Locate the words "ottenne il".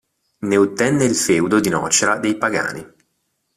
0.57-1.13